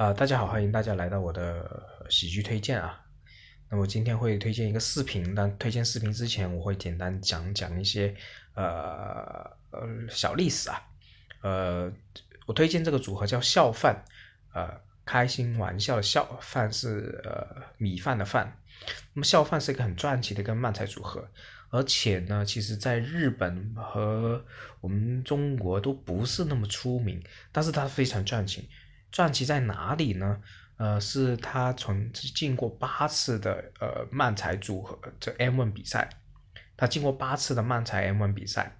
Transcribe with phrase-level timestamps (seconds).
[0.00, 2.98] 啊，大家好，欢迎大家来到我的喜剧推荐啊。
[3.68, 8.16] 那我今天会推荐一个视频，但推荐视频之前，我会简单讲讲一些
[8.54, 8.64] 呃
[9.72, 10.82] 呃小历史啊。
[11.42, 11.92] 呃，
[12.46, 14.02] 我推荐这个组合叫笑饭，
[14.54, 18.56] 呃，开心玩笑的笑饭是呃米饭的饭。
[19.12, 21.28] 那么笑饭是一个很传奇的一个漫才组合，
[21.68, 24.42] 而且呢，其实在日本和
[24.80, 27.22] 我们中国都不是那么出名，
[27.52, 28.66] 但是它非常传奇。
[29.10, 30.40] 传奇在哪里呢？
[30.76, 36.08] 呃，是他从进过八次的呃慢才组合这 M1 比赛，
[36.76, 38.76] 他进过八次的慢才 M1 比赛。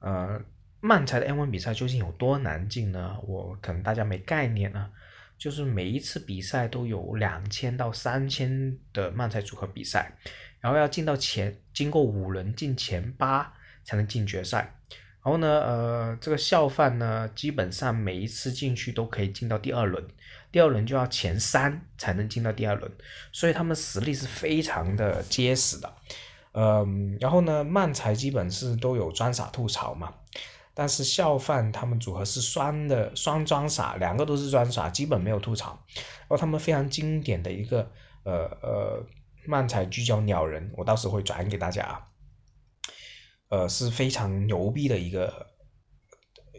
[0.00, 0.38] 呃，
[0.80, 3.16] 慢才的 M1 比赛究竟有多难进呢？
[3.22, 4.90] 我可能大家没概念啊。
[5.36, 10.12] 就是每一次比赛都有两千到三千的慢才组合比赛，
[10.60, 14.78] 然后要进到前，经过五轮进前八才能进决赛。
[15.24, 20.06] 然后呢，呃，这个校饭呢，基本上每一次进去都可以进到第二轮，
[20.52, 22.92] 第二轮就要前三才能进到第二轮，
[23.32, 25.90] 所以他们实力是非常的结实的。
[26.52, 30.12] 嗯，然后呢，漫才基本是都有装傻吐槽嘛，
[30.74, 35.70] 但是校饭他们组合是双的双装傻，两个都是装傻，基本没有吐槽。
[35.94, 37.90] 然后他们非常经典的一个
[38.24, 39.02] 呃呃
[39.46, 42.00] 漫才聚焦鸟人，我到时候会转给大家啊。
[43.54, 45.46] 呃，是非常牛逼的一个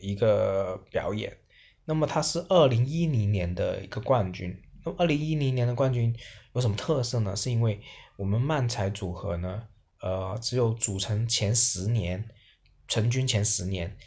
[0.01, 1.37] 一个表演。
[1.83, 4.57] 那么他是二零一零年的一个冠军。
[4.85, 6.15] 那么二零一零年的冠军
[6.53, 7.35] 有什么特色呢？
[7.35, 7.81] 是因为
[8.15, 9.67] 我们漫才组合呢，
[9.99, 12.29] 呃，只有组成前十年，
[12.87, 13.97] 成军前十年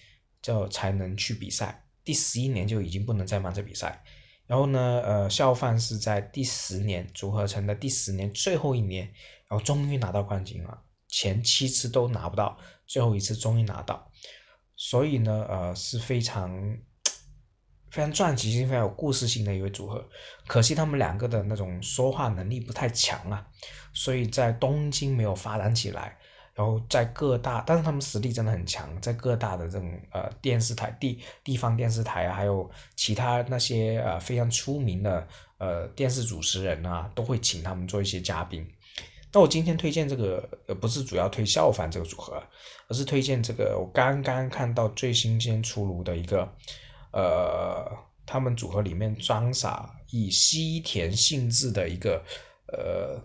[0.40, 4.02] 就才能去比赛，第十一年就已经不能再漫才比赛。
[4.46, 9.04] 然后呢，呃，校范是在第十年组合成的第十年最后一年，
[9.46, 10.84] 然后终于拿到冠军了。
[11.18, 14.08] 前七次都拿不到，最后一次终于拿到，
[14.76, 16.48] 所以呢，呃，是非常
[17.90, 20.08] 非常传奇性、非常有故事性的一位组合。
[20.46, 23.44] 可惜他们两个的那种说话能力不太强啊，
[23.92, 26.16] 所以在东京没有发展起来。
[26.54, 35.28] 然后在各大，但是他们实力真的很强，在各大的这种呃电视台、地地方电视台啊，还有其他那些呃非常出名的
[35.58, 38.64] 呃电视主持人啊，都会请他们做一些嘉宾。
[39.30, 42.42] 那我今天推荐这个，呃，不是主要推校饭这个组合，
[42.88, 46.50] 而是推荐这个我刚刚看到最新鲜出炉的一个，
[47.12, 47.86] 呃，
[48.24, 52.24] 他们组合里面装傻以西田性质的一个，
[52.68, 53.22] 呃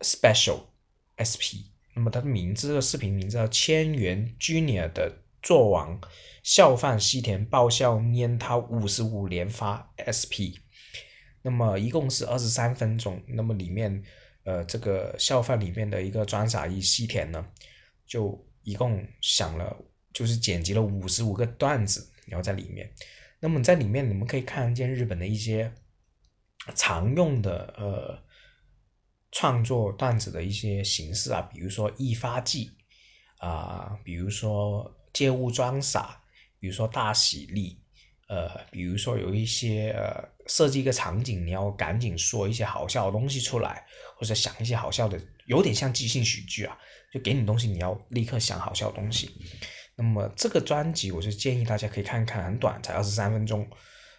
[0.00, 0.60] ，special
[1.20, 1.68] SP。
[1.94, 6.00] 那么它的名字，这个视频名字叫千元 Junior 的作王
[6.42, 10.56] 笑范西田爆笑拈他五十五连发 SP。
[11.42, 14.02] 那么一共是二十三分钟，那么里面。
[14.44, 17.46] 呃，这个校饭里面的一个装傻一西田呢，
[18.06, 19.76] 就一共想了，
[20.12, 22.92] 就是剪辑了五十五个段子，然后在里面。
[23.40, 25.72] 那么在里面你们可以看见日本的一些
[26.76, 28.22] 常用的呃
[29.32, 32.70] 创作段子的一些形式啊，比如说一发技
[33.38, 36.22] 啊，比如说借物装傻，
[36.60, 37.81] 比如说大喜力，
[38.32, 43.84] 呃，比如说有一些呃设计一个场景，你要赶紧说一些好笑的东西出来。
[44.16, 46.78] 或者想一些好笑的，有点像即兴喜剧啊，
[47.12, 49.28] 就给你东西，你要立刻想好笑的东西。
[49.96, 53.68] 那么这个专辑，我就建议大家可以看看，很短，才二十三分钟。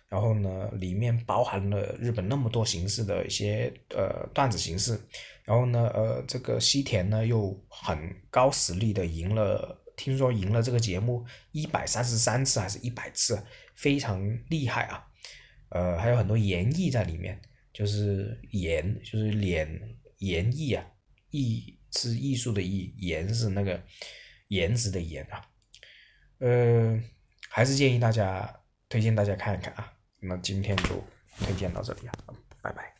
[0.10, 5.00] 然后呢，里面包含了日本那么多形式的一些呃段子形式。
[5.46, 7.98] 然后呢，呃，这个西田呢又很
[8.30, 13.42] 高实力的赢了，听说赢了这个节目一百三十三次还是一百次，
[13.76, 15.06] 非常厉害啊。
[15.70, 17.42] 呃，还有很多演绎在里面。
[17.74, 19.68] 就是颜，就是脸，
[20.20, 20.86] 颜艺啊，
[21.32, 23.84] 艺是艺术的艺，颜是那个
[24.50, 25.42] 颜值的颜啊。
[26.38, 27.02] 呃，
[27.50, 28.48] 还是建议大家
[28.88, 29.92] 推荐大家看一看啊。
[30.20, 31.04] 那今天就
[31.40, 32.14] 推荐到这里啊，
[32.62, 32.93] 拜拜。